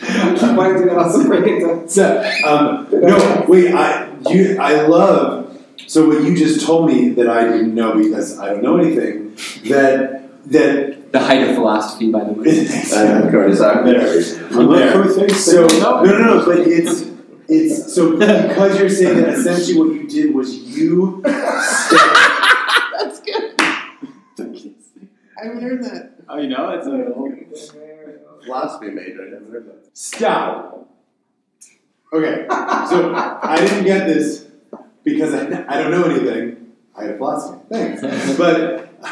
I 0.00 0.54
wanted 0.54 0.84
to 0.84 0.96
also 0.96 1.26
break 1.26 1.46
it 1.46 1.60
down. 1.60 1.88
So, 1.88 2.22
um, 2.46 2.86
no, 2.92 3.44
wait. 3.48 3.74
I 3.74 4.08
you. 4.30 4.58
I 4.60 4.86
love. 4.86 5.47
So 5.88 6.06
what 6.06 6.22
you 6.22 6.36
just 6.36 6.66
told 6.66 6.86
me 6.86 7.08
that 7.10 7.30
I 7.30 7.44
didn't 7.44 7.74
know 7.74 7.94
because 7.94 8.38
I 8.38 8.50
don't 8.50 8.62
know 8.62 8.76
anything. 8.76 9.34
That 9.70 10.44
that. 10.50 11.12
the 11.12 11.18
height 11.18 11.48
of 11.48 11.54
philosophy, 11.54 12.12
by 12.12 12.24
the 12.24 12.32
way. 12.32 12.68
Uh, 12.92 13.30
Curtis, 13.30 13.60
I'm 13.62 13.86
There. 13.86 14.02
I'm 14.52 14.68
there. 14.68 15.28
So 15.30 15.66
no, 15.66 16.02
no, 16.04 16.18
no. 16.18 16.44
But 16.44 16.58
it's 16.58 17.06
it's 17.48 17.94
so 17.94 18.12
because 18.18 18.78
you're 18.78 18.90
saying 18.90 19.16
that 19.16 19.30
essentially 19.30 19.78
what 19.78 19.94
you 19.94 20.06
did 20.06 20.34
was 20.34 20.54
you. 20.54 21.22
That's 21.24 23.20
good. 23.20 23.54
I 23.58 25.42
haven't 25.42 25.62
heard 25.62 25.82
that. 25.84 26.12
Oh, 26.28 26.36
you 26.36 26.48
know, 26.48 26.68
it's 26.68 26.86
a 26.86 28.44
Philosophy 28.44 28.90
major. 28.90 29.22
I 29.22 29.30
haven't 29.30 29.50
heard 29.50 29.66
that. 29.68 29.96
Stop. 29.96 30.86
Okay, 32.12 32.46
so 32.48 33.14
I 33.14 33.56
didn't 33.58 33.84
get 33.84 34.06
this 34.06 34.47
because 35.04 35.34
I, 35.34 35.64
I 35.68 35.82
don't 35.82 35.90
know 35.90 36.04
anything. 36.04 36.74
I 36.96 37.04
had 37.04 37.16
philosophy. 37.18 37.60
Thanks. 37.70 38.02
But 38.36 38.88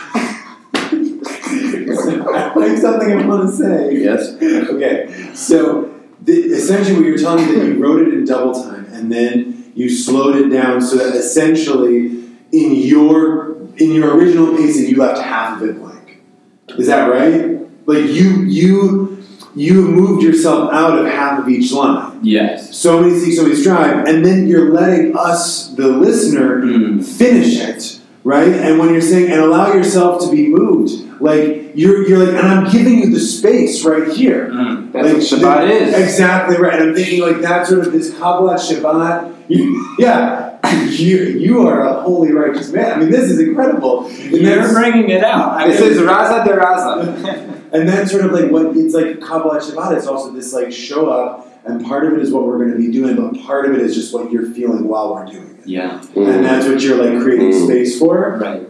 I 2.26 2.68
have 2.68 2.78
something 2.78 3.12
I 3.12 3.26
want 3.26 3.48
to 3.48 3.56
say. 3.56 3.96
Yes. 3.96 4.34
Okay, 4.42 5.32
so 5.34 5.94
the, 6.22 6.32
essentially, 6.32 6.96
what 6.96 7.06
you're 7.06 7.18
telling 7.18 7.46
me 7.46 7.54
that 7.58 7.66
you 7.66 7.82
wrote 7.82 8.06
it 8.06 8.14
in 8.14 8.24
double 8.24 8.54
time 8.54 8.86
and 8.86 9.10
then 9.12 9.72
you 9.74 9.88
slowed 9.88 10.36
it 10.36 10.48
down 10.48 10.80
so 10.80 10.96
that 10.96 11.14
essentially, 11.14 12.06
in 12.52 12.74
your 12.74 13.56
in 13.76 13.92
your 13.92 14.16
original 14.16 14.56
pacing, 14.56 14.88
you 14.88 14.96
left 14.96 15.20
half 15.20 15.60
of 15.60 15.68
it 15.68 15.78
blank. 15.78 16.22
Is 16.70 16.86
that 16.86 17.06
right? 17.08 17.60
Like 17.86 18.04
you 18.04 18.42
you 18.42 19.15
you 19.56 19.82
moved 19.88 20.22
yourself 20.22 20.70
out 20.72 20.98
of 20.98 21.06
half 21.06 21.38
of 21.40 21.48
each 21.48 21.72
line. 21.72 22.20
Yes. 22.22 22.76
So 22.76 23.00
many 23.00 23.18
seek, 23.18 23.34
so 23.34 23.42
many 23.44 23.54
strive, 23.56 24.06
and 24.06 24.24
then 24.24 24.46
you're 24.46 24.70
letting 24.72 25.16
us, 25.16 25.68
the 25.74 25.88
listener, 25.88 26.60
Mm. 26.62 27.02
finish 27.04 27.58
it, 27.60 28.00
right? 28.22 28.48
And 28.52 28.78
when 28.78 28.90
you're 28.92 29.00
saying, 29.00 29.30
and 29.32 29.40
allow 29.40 29.72
yourself 29.72 30.22
to 30.24 30.30
be 30.30 30.48
moved, 30.48 30.92
like 31.22 31.72
you're, 31.74 32.06
you're 32.06 32.18
like, 32.18 32.28
and 32.36 32.46
I'm 32.46 32.70
giving 32.70 32.98
you 32.98 33.10
the 33.10 33.18
space 33.20 33.82
right 33.84 34.08
here. 34.12 34.50
Mm. 34.52 34.92
That's 34.92 35.12
what 35.32 35.40
Shabbat 35.40 35.68
the- 35.68 35.72
is. 35.74 35.94
Exactly 35.94 36.56
right. 36.58 36.74
And 36.78 36.90
I'm 36.90 36.94
thinking 36.94 37.20
like 37.22 37.40
that 37.40 37.66
sort 37.66 37.86
of 37.86 37.92
this 37.92 38.10
Kabbalat 38.12 38.58
Shabbat. 38.58 39.32
You, 39.48 39.94
yeah, 39.98 40.58
you 40.90 41.16
you 41.16 41.66
are 41.66 41.80
a 41.86 41.94
holy 42.02 42.32
righteous 42.32 42.72
man. 42.72 42.92
I 42.92 42.96
mean, 43.00 43.10
this 43.10 43.30
is 43.30 43.38
incredible. 43.40 44.06
And 44.08 44.32
You're 44.32 44.68
bringing 44.72 45.08
it 45.10 45.22
out. 45.24 45.52
I 45.52 45.68
This 45.68 45.80
mean, 45.80 45.90
is 45.92 45.98
Raza 46.10 46.44
de 46.44 46.52
Raza. 46.52 47.55
And 47.76 47.88
that's 47.88 48.10
sort 48.10 48.24
of 48.24 48.32
like 48.32 48.50
what 48.50 48.76
it's 48.76 48.94
like 48.94 49.18
Kabbalat 49.20 49.60
Shabbat 49.60 49.96
is 49.98 50.06
also 50.06 50.32
this 50.32 50.52
like 50.52 50.72
show 50.72 51.10
up, 51.10 51.46
and 51.66 51.84
part 51.84 52.06
of 52.06 52.12
it 52.14 52.20
is 52.20 52.32
what 52.32 52.44
we're 52.46 52.58
going 52.58 52.70
to 52.70 52.76
be 52.78 52.90
doing, 52.90 53.16
but 53.16 53.40
part 53.42 53.66
of 53.66 53.72
it 53.74 53.80
is 53.82 53.94
just 53.94 54.14
what 54.14 54.30
you're 54.32 54.46
feeling 54.46 54.86
while 54.88 55.14
we're 55.14 55.26
doing 55.26 55.58
it. 55.58 55.66
yeah. 55.66 56.00
And 56.14 56.44
that's 56.44 56.66
what 56.66 56.80
you're 56.82 56.96
like 56.96 57.22
creating 57.22 57.50
Mm. 57.50 57.64
space 57.66 57.98
for. 57.98 58.38
Right. 58.40 58.68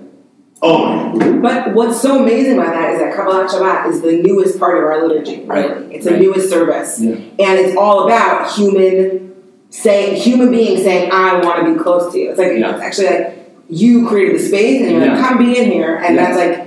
Oh, 0.63 1.13
my. 1.15 1.39
But 1.39 1.75
what's 1.75 2.01
so 2.01 2.23
amazing 2.23 2.55
about 2.59 2.73
that 2.73 2.95
is 2.95 3.01
that 3.01 3.15
Kabbalat 3.15 3.49
Shabbat 3.49 3.91
is 3.91 4.01
the 4.01 4.23
newest 4.23 4.59
part 4.59 4.79
of 4.79 4.85
our 4.85 5.07
liturgy. 5.07 5.45
Right, 5.45 5.71
really. 5.71 5.95
It's 5.97 6.07
the 6.07 6.13
right. 6.13 6.21
newest 6.21 6.49
service. 6.49 6.99
Yeah. 6.99 7.11
And 7.15 7.59
it's 7.61 7.77
all 7.77 8.07
about 8.07 8.51
human 8.55 9.35
saying 9.69 10.17
human 10.21 10.51
beings 10.51 10.83
saying, 10.83 11.11
I 11.13 11.39
want 11.41 11.67
to 11.67 11.75
be 11.75 11.79
close 11.79 12.11
to 12.13 12.19
you. 12.19 12.31
It's 12.31 12.39
like 12.39 12.53
Yeah. 12.59 12.73
it's 12.73 12.81
actually 12.83 13.09
like 13.09 13.51
you 13.69 14.09
created 14.09 14.37
the 14.41 14.45
space 14.45 14.81
and 14.83 14.91
you're 14.93 15.07
like, 15.07 15.19
come 15.21 15.37
be 15.39 15.59
in 15.59 15.71
here 15.71 15.97
and 15.97 16.15
Yeah. 16.15 16.25
that's 16.35 16.39
like 16.39 16.66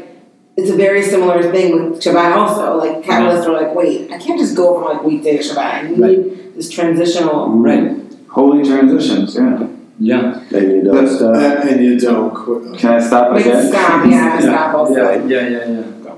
it's 0.60 0.70
a 0.70 0.76
very 0.76 1.02
similar 1.02 1.42
thing 1.52 1.72
with 1.92 2.02
Shabbat 2.04 2.36
also. 2.36 2.76
Like 2.78 3.04
Kabbalists 3.04 3.46
are 3.48 3.54
like, 3.62 3.74
wait, 3.74 4.12
I 4.12 4.18
can't 4.18 4.40
just 4.40 4.56
go 4.56 4.76
from 4.76 4.84
like 4.94 5.04
weekday 5.04 5.38
to 5.38 5.44
Shabbat. 5.44 5.58
I 5.74 5.82
need 5.90 6.00
Right. 6.00 6.56
this 6.56 6.70
transitional 6.70 7.50
Right. 7.50 7.96
Holy 8.30 8.64
transitions, 8.64 9.36
yeah. 9.36 9.68
Yeah. 10.00 10.40
And 10.54 10.72
you 10.72 10.84
don't 10.84 11.08
stop. 11.08 11.36
Uh, 11.36 11.68
and 11.70 11.84
you 11.84 12.00
don't 12.00 12.34
quit. 12.34 12.78
Can 12.80 12.92
I 12.94 13.00
stop 13.00 13.34
Wait, 13.34 13.46
again? 13.46 13.68
stop, 13.68 14.06
yeah, 14.06 14.40
stop 14.40 14.76
also. 14.76 14.94
Yeah. 14.94 15.26
Yeah. 15.26 15.50
Yeah. 15.50 15.84
Yeah. 16.06 16.16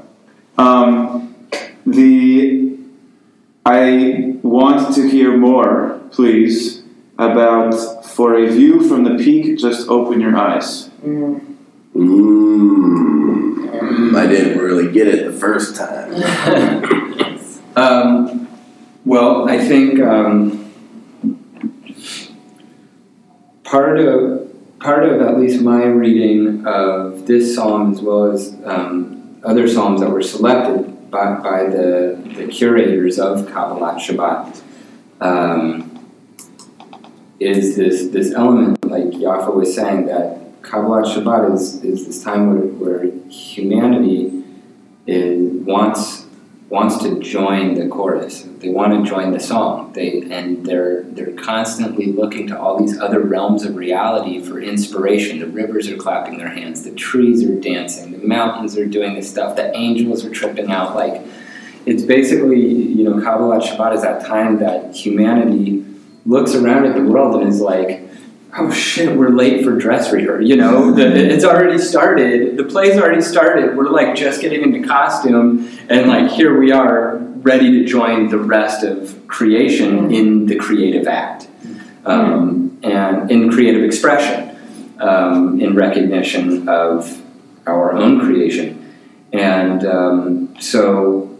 Um, 0.57 1.35
the 1.85 2.69
I 3.65 4.35
want 4.43 4.93
to 4.95 5.07
hear 5.09 5.37
more, 5.37 5.99
please, 6.11 6.83
about 7.17 7.73
for 8.05 8.35
a 8.35 8.47
view 8.49 8.87
from 8.87 9.03
the 9.03 9.15
peak. 9.23 9.57
Just 9.57 9.87
open 9.87 10.19
your 10.21 10.35
eyes. 10.35 10.89
Mm. 11.03 11.41
Mmm. 11.95 12.91
I 14.15 14.27
didn't 14.27 14.57
really 14.59 14.91
get 14.91 15.07
it 15.07 15.25
the 15.25 15.33
first 15.33 15.75
time. 15.75 16.13
um, 17.75 18.47
well, 19.05 19.49
I 19.49 19.57
think 19.57 19.99
um, 19.99 20.71
part 23.63 23.99
of 23.99 24.51
part 24.79 25.05
of 25.05 25.21
at 25.21 25.39
least 25.39 25.61
my 25.61 25.85
reading 25.85 26.65
of 26.65 27.25
this 27.27 27.55
psalm, 27.55 27.93
as 27.93 28.01
well 28.01 28.31
as 28.31 28.55
um, 28.65 29.39
other 29.43 29.67
psalms 29.67 30.01
that 30.01 30.09
were 30.09 30.21
selected 30.21 31.09
by, 31.11 31.35
by 31.35 31.63
the, 31.65 32.19
the 32.35 32.47
curators 32.47 33.19
of 33.19 33.47
Kabbalat 33.47 33.97
Shabbat, 33.99 34.61
um, 35.19 35.87
is 37.39 37.75
this 37.75 38.07
this 38.07 38.33
element, 38.33 38.83
like 38.85 39.05
Yafa 39.05 39.53
was 39.53 39.73
saying, 39.75 40.07
that 40.07 40.40
Kabbalat 40.61 41.05
Shabbat 41.05 41.53
is, 41.53 41.83
is 41.83 42.05
this 42.05 42.23
time 42.23 42.47
where, 42.47 42.99
where 42.99 43.29
humanity 43.29 44.43
is, 45.07 45.51
wants 45.65 46.25
wants 46.71 47.03
to 47.03 47.19
join 47.19 47.73
the 47.73 47.85
chorus. 47.89 48.43
They 48.59 48.69
want 48.69 48.93
to 48.93 49.09
join 49.09 49.33
the 49.33 49.41
song. 49.41 49.91
They 49.91 50.21
and 50.31 50.65
they're 50.65 51.03
they're 51.03 51.33
constantly 51.33 52.13
looking 52.13 52.47
to 52.47 52.59
all 52.59 52.79
these 52.79 52.97
other 52.97 53.19
realms 53.19 53.65
of 53.65 53.75
reality 53.75 54.41
for 54.41 54.61
inspiration. 54.61 55.39
The 55.39 55.47
rivers 55.47 55.89
are 55.89 55.97
clapping 55.97 56.37
their 56.37 56.49
hands. 56.49 56.83
The 56.83 56.95
trees 56.95 57.43
are 57.43 57.59
dancing. 57.59 58.13
The 58.13 58.25
mountains 58.25 58.77
are 58.77 58.85
doing 58.85 59.15
this 59.15 59.29
stuff. 59.29 59.57
The 59.57 59.75
angels 59.75 60.23
are 60.23 60.29
tripping 60.29 60.71
out. 60.71 60.95
Like 60.95 61.21
it's 61.85 62.03
basically 62.03 62.65
you 62.65 63.03
know 63.03 63.15
Kabbalat 63.15 63.63
Shabbat 63.63 63.95
is 63.95 64.01
that 64.03 64.25
time 64.25 64.59
that 64.59 64.95
humanity 64.95 65.85
looks 66.25 66.55
around 66.55 66.85
at 66.85 66.95
the 66.95 67.03
world 67.03 67.41
and 67.41 67.49
is 67.49 67.59
like. 67.59 68.07
Oh 68.53 68.69
shit, 68.71 69.17
we're 69.17 69.29
late 69.29 69.63
for 69.63 69.77
dress 69.77 70.11
rehearsal. 70.11 70.45
You 70.45 70.57
know, 70.57 70.91
the, 70.91 71.05
it's 71.05 71.45
already 71.45 71.77
started. 71.77 72.57
The 72.57 72.65
play's 72.65 72.97
already 72.97 73.21
started. 73.21 73.77
We're 73.77 73.89
like 73.89 74.15
just 74.15 74.41
getting 74.41 74.61
into 74.61 74.85
costume 74.87 75.69
and 75.89 76.07
like 76.07 76.29
here 76.29 76.59
we 76.59 76.71
are 76.71 77.17
ready 77.17 77.71
to 77.79 77.85
join 77.85 78.29
the 78.29 78.37
rest 78.37 78.83
of 78.83 79.27
creation 79.27 80.11
in 80.11 80.45
the 80.45 80.55
creative 80.57 81.07
act 81.07 81.47
um, 82.05 82.77
and 82.83 83.31
in 83.31 83.51
creative 83.51 83.83
expression 83.83 84.55
um, 84.99 85.59
in 85.59 85.75
recognition 85.75 86.69
of 86.69 87.21
our 87.65 87.93
own 87.93 88.19
creation 88.19 88.93
and 89.33 89.85
um, 89.85 90.55
so 90.59 91.35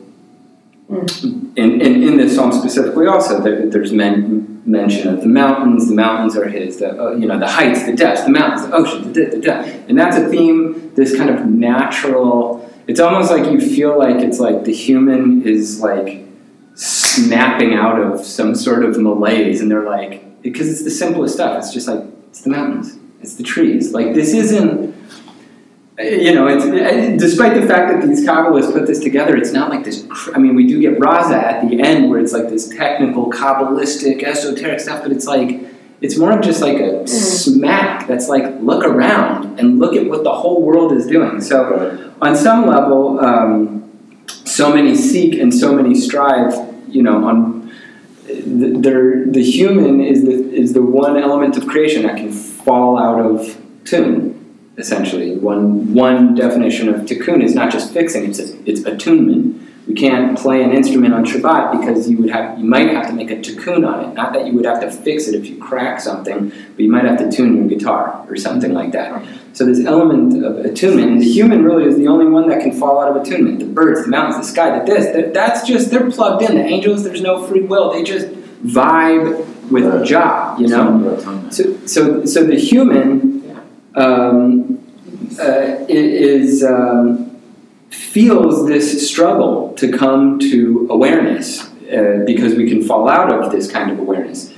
in, 0.90 1.82
in, 1.82 2.04
in 2.04 2.18
this 2.18 2.36
psalm 2.36 2.52
specifically 2.52 3.08
also 3.08 3.40
there, 3.42 3.70
there's 3.70 3.94
men, 3.94 4.51
mention 4.66 5.14
of 5.14 5.22
the 5.22 5.28
mountains 5.28 5.88
the 5.88 5.96
mountains 5.96 6.36
are 6.38 6.48
his 6.48 6.78
the, 6.78 7.02
uh, 7.02 7.12
you 7.12 7.26
know 7.26 7.40
the 7.40 7.48
heights 7.48 7.84
the 7.86 7.94
depths 7.94 8.24
the 8.24 8.30
mountains 8.30 8.68
the 8.68 8.74
ocean 8.74 9.12
the, 9.14 9.26
the, 9.26 9.66
and 9.88 9.98
that's 9.98 10.16
a 10.16 10.28
theme 10.30 10.94
this 10.96 11.16
kind 11.18 11.30
of 11.30 11.46
natural 11.46 12.70
it's 12.88 13.00
almost 13.00 13.32
like 13.32 13.52
you 13.52 13.60
feel 13.60 13.98
like 13.98 14.18
it's 14.18 14.40
like 14.40 14.64
the 14.64 14.74
human 14.74 15.42
is 15.44 15.82
like 15.82 16.26
snapping 16.76 17.74
out 17.74 18.00
of 18.00 18.24
some 18.24 18.54
sort 18.54 18.84
of 18.86 19.00
malaise 19.00 19.62
and 19.62 19.72
they're 19.72 19.86
like 19.86 20.42
because 20.42 20.70
it's 20.70 20.84
the 20.84 20.92
simplest 20.92 21.34
stuff 21.34 21.58
it's 21.58 21.74
just 21.74 21.88
like 21.88 22.04
it's 22.30 22.42
the 22.42 22.50
mountains 22.50 22.98
it's 23.22 23.36
the 23.36 23.44
trees. 23.44 23.94
Like 23.94 24.14
this 24.14 24.34
isn't 24.34 24.81
you 26.04 26.34
know 26.34 26.48
it's 26.48 26.66
despite 27.22 27.60
the 27.60 27.66
fact 27.68 27.92
that 27.92 28.08
these 28.08 28.26
kabbalists 28.26 28.72
put 28.72 28.88
this 28.88 29.00
together 29.00 29.36
it's 29.36 29.52
not 29.52 29.70
like 29.70 29.84
this 29.84 30.06
cr- 30.10 30.36
i 30.36 30.38
mean 30.40 30.56
we 30.56 30.66
do 30.68 30.80
get 30.80 30.98
raza 31.00 31.34
at 31.34 31.68
the 31.68 31.82
end 31.82 32.10
where 32.10 32.20
it's 32.20 32.34
like 32.34 32.50
this 32.50 32.70
technical 32.70 33.32
kabbalistic 33.32 34.24
esoteric 34.24 34.80
stuff 34.80 35.02
but 35.04 35.12
it's 35.12 35.26
like 35.26 35.60
it's 36.02 36.18
more 36.18 36.32
of 36.32 36.42
just 36.42 36.62
like 36.62 36.80
a 36.80 37.08
smack 37.08 38.08
that's 38.08 38.28
like 38.28 38.44
look 38.60 38.84
around 38.84 39.60
and 39.60 39.80
look 39.80 39.96
at 39.96 40.08
what 40.08 40.24
the 40.24 40.34
whole 40.34 40.64
world 40.64 40.92
is 40.92 41.06
doing 41.06 41.40
so 41.40 42.12
on 42.22 42.36
some 42.36 42.68
level, 42.68 43.20
um, 43.20 43.90
so 44.46 44.74
many 44.74 44.96
seek 44.96 45.40
and 45.40 45.54
so 45.54 45.74
many 45.74 45.96
strive. 45.96 46.54
You 46.88 47.04
know, 47.04 47.26
on 47.26 47.74
the, 48.26 49.28
the 49.28 49.44
human 49.44 50.02
is 50.02 50.24
the 50.24 50.54
is 50.54 50.74
the 50.74 50.82
one 50.82 51.18
element 51.18 51.58
of 51.58 51.68
creation 51.68 52.04
that 52.04 52.18
can 52.18 52.32
fall 52.32 52.98
out 52.98 53.20
of 53.20 53.58
tune. 53.86 54.38
Essentially, 54.78 55.36
one 55.38 55.94
one 55.94 56.34
definition 56.34 56.88
of 56.88 57.02
tikkun 57.02 57.44
is 57.44 57.54
not 57.54 57.72
just 57.72 57.92
fixing; 57.94 58.30
it's 58.30 58.40
it's 58.40 58.82
attunement. 58.86 59.62
You 59.88 59.96
can't 59.96 60.38
play 60.38 60.64
an 60.64 60.72
instrument 60.72 61.14
on 61.14 61.26
Shabbat 61.26 61.80
because 61.80 62.10
you 62.10 62.18
would 62.20 62.30
have 62.30 62.58
you 62.58 62.64
might 62.64 62.90
have 62.90 63.08
to 63.08 63.14
make 63.14 63.32
a 63.32 63.36
tikkun 63.36 63.86
on 63.86 64.06
it. 64.06 64.14
Not 64.14 64.32
that 64.32 64.48
you 64.48 64.54
would 64.54 64.66
have 64.66 64.80
to 64.82 64.90
fix 64.90 65.28
it 65.28 65.36
if 65.36 65.48
you 65.48 65.58
crack 65.58 66.00
something, 66.00 66.50
but 66.50 66.80
you 66.80 66.90
might 66.90 67.04
have 67.04 67.18
to 67.18 67.30
tune 67.30 67.58
your 67.58 67.68
guitar 67.68 68.26
or 68.30 68.38
something 68.38 68.74
like 68.74 68.94
that. 68.94 69.26
So 69.54 69.66
this 69.66 69.84
element 69.86 70.44
of 70.46 70.60
attunement, 70.60 71.20
the 71.20 71.30
human 71.30 71.64
really 71.64 71.84
is 71.84 71.98
the 71.98 72.08
only 72.08 72.28
one 72.28 72.48
that 72.48 72.62
can 72.62 72.72
fall 72.72 73.02
out 73.02 73.14
of 73.14 73.22
attunement. 73.22 73.60
The 73.60 73.66
birds, 73.66 74.04
the 74.04 74.08
mountains, 74.10 74.38
the 74.38 74.44
sky, 74.54 74.80
the 74.80 74.86
this, 74.86 75.08
that, 75.14 75.34
that's 75.34 75.68
just 75.68 75.92
they're 75.92 76.10
plugged 76.10 76.44
in. 76.44 76.56
The 76.56 76.64
angels, 76.64 77.04
there's 77.04 77.22
no 77.22 77.46
free 77.46 77.62
will. 77.64 77.92
They 77.92 78.04
just 78.04 78.28
vibe 78.64 79.70
with 79.70 79.86
Right. 79.86 80.06
job, 80.06 80.60
you 80.60 80.68
know. 80.68 81.50
So 81.50 81.78
so 81.86 82.26
so 82.26 82.44
the 82.46 82.56
human 82.56 83.31
um, 83.96 84.82
uh, 85.40 85.86
is 85.88 86.64
um, 86.64 87.42
feels 87.90 88.68
this 88.68 89.10
struggle 89.10 89.74
to 89.74 89.92
come 89.92 90.40
to 90.40 90.88
awareness 90.90 91.68
uh, 91.92 92.24
because 92.26 92.56
we 92.56 92.70
can 92.70 92.82
fall 92.84 93.10
out 93.10 93.32
of 93.32 93.52
this 93.52 93.72
kind 93.72 93.92
of 93.92 94.00
awareness. 94.00 94.54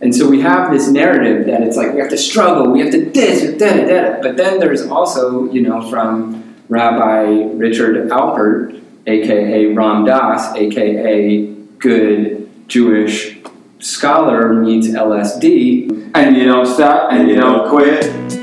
And 0.00 0.14
so 0.14 0.28
we 0.28 0.40
have 0.42 0.70
this 0.70 0.88
narrative 0.88 1.46
that 1.46 1.62
it's 1.62 1.76
like 1.76 1.92
we 1.92 2.00
have 2.00 2.10
to 2.10 2.18
struggle, 2.18 2.70
we 2.70 2.80
have 2.80 2.92
to 2.92 3.04
this, 3.10 3.58
da 3.58 3.72
da 3.72 3.86
da. 3.86 4.22
But 4.22 4.36
then 4.36 4.60
there's 4.60 4.86
also, 4.86 5.50
you 5.50 5.62
know, 5.62 5.88
from 5.90 6.56
Rabbi 6.68 7.52
Richard 7.54 8.08
Alpert, 8.08 8.80
aka 9.06 9.74
Ram 9.74 10.04
Dass, 10.04 10.54
aka 10.54 11.46
good 11.78 12.48
Jewish 12.68 13.38
scholar 13.80 14.54
meets 14.54 14.88
LSD. 14.88 16.12
And 16.14 16.36
you 16.36 16.44
don't 16.44 16.66
stop 16.66 17.12
and 17.12 17.28
you 17.28 17.36
don't 17.36 17.68
quit. 17.68 18.37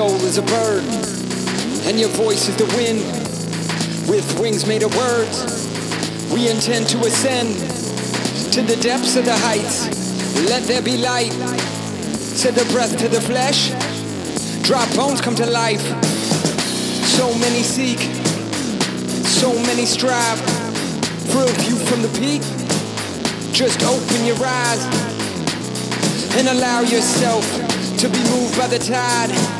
Soul 0.00 0.24
is 0.24 0.38
a 0.38 0.42
bird, 0.42 0.82
and 1.84 2.00
your 2.00 2.08
voice 2.08 2.48
is 2.48 2.56
the 2.56 2.64
wind. 2.74 3.00
With 4.08 4.24
wings 4.40 4.66
made 4.66 4.82
of 4.82 4.96
words, 4.96 5.36
we 6.32 6.48
intend 6.48 6.88
to 6.88 6.98
ascend 7.00 7.52
to 8.54 8.62
the 8.62 8.76
depths 8.80 9.16
of 9.16 9.26
the 9.26 9.36
heights. 9.36 9.76
Let 10.48 10.62
there 10.62 10.80
be 10.80 10.96
light. 10.96 11.32
Said 12.40 12.54
the 12.54 12.64
breath 12.72 12.96
to 12.96 13.08
the 13.08 13.20
flesh. 13.20 13.72
Drop 14.62 14.88
bones 14.96 15.20
come 15.20 15.34
to 15.34 15.44
life. 15.44 15.84
So 17.18 17.26
many 17.44 17.62
seek, 17.62 18.00
so 19.28 19.52
many 19.68 19.84
strive 19.84 20.40
for 21.28 21.42
a 21.42 21.52
view 21.60 21.76
from 21.76 22.00
the 22.00 22.12
peak. 22.18 22.40
Just 23.52 23.82
open 23.82 24.24
your 24.24 24.40
eyes 24.40 24.82
and 26.38 26.48
allow 26.48 26.80
yourself 26.80 27.44
to 27.98 28.08
be 28.08 28.20
moved 28.30 28.56
by 28.56 28.66
the 28.66 28.78
tide. 28.78 29.59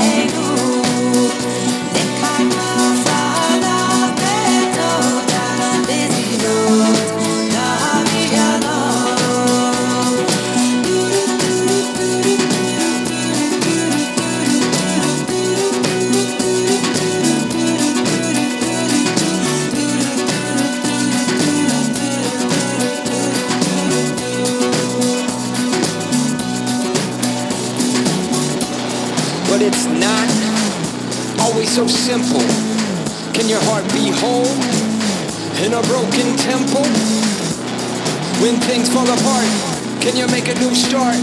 so 31.81 31.87
simple. 31.87 32.45
Can 33.33 33.49
your 33.49 33.61
heart 33.63 33.83
be 33.93 34.13
whole 34.13 34.45
in 35.65 35.73
a 35.73 35.81
broken 35.89 36.37
temple? 36.37 36.85
When 38.41 38.59
things 38.69 38.89
fall 38.93 39.09
apart, 39.09 39.49
can 40.01 40.15
you 40.15 40.27
make 40.27 40.47
a 40.47 40.55
new 40.59 40.75
start 40.75 41.17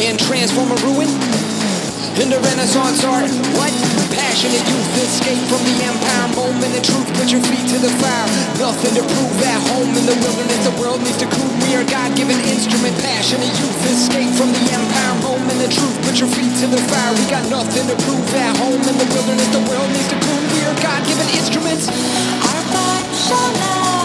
and 0.00 0.18
transform 0.18 0.72
a 0.72 0.76
ruin 0.88 1.51
into 2.20 2.36
Renaissance 2.40 3.04
art? 3.04 3.30
What? 3.56 3.72
Passionate 4.12 4.60
youth 4.68 4.92
escape 5.00 5.40
from 5.48 5.62
the 5.64 5.76
empire 5.80 6.28
moment 6.36 6.76
of 6.76 6.82
truth. 6.84 7.08
Put 7.16 7.32
your 7.32 7.40
feet 7.48 7.64
to 7.72 7.78
the 7.80 7.88
fire. 8.02 8.28
Nothing 8.60 8.92
to 9.00 9.02
prove 9.06 9.38
at 9.40 9.60
home 9.72 9.88
in 9.96 10.04
the 10.04 10.16
wilderness. 10.20 10.60
The 10.68 10.74
world 10.76 11.00
needs 11.00 11.16
to 11.24 11.28
cool. 11.30 11.48
We 11.64 11.76
are 11.78 11.86
God-given 11.88 12.36
instrument. 12.52 12.92
Passionate 13.00 13.54
youth 13.56 13.80
escape 13.88 14.32
from 14.36 14.52
the 14.52 14.64
empire 14.72 15.14
moment 15.24 15.62
of 15.64 15.70
truth. 15.72 15.96
Put 16.04 16.20
your 16.20 16.28
feet 16.28 16.52
to 16.60 16.66
the 16.68 16.80
fire. 16.90 17.12
We 17.16 17.24
got 17.32 17.48
nothing 17.48 17.86
to 17.88 17.96
prove 18.04 18.28
at 18.36 18.56
home 18.60 18.82
in 18.82 18.96
the 19.00 19.08
wilderness. 19.08 19.48
The 19.54 19.64
world 19.64 19.88
needs 19.88 20.08
to 20.12 20.18
cool. 20.20 20.42
We 20.52 20.60
are 20.68 20.76
God-given 20.84 21.28
instruments. 21.38 21.88
Our 21.88 22.62
fire 22.72 23.04
shall 23.16 24.01